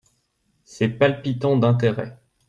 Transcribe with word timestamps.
C'est 0.63 0.87
palpitant 0.89 1.57
d'intérêt. 1.59 2.17